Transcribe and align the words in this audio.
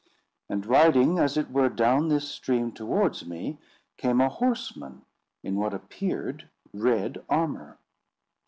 And 0.49 0.65
riding 0.65 1.19
as 1.19 1.37
it 1.37 1.51
were 1.51 1.69
down 1.69 2.07
this 2.07 2.27
stream 2.27 2.71
towards 2.71 3.23
me, 3.23 3.59
came 3.97 4.19
a 4.19 4.29
horseman 4.29 5.03
in 5.43 5.57
what 5.57 5.75
appeared 5.75 6.49
red 6.73 7.23
armour. 7.29 7.77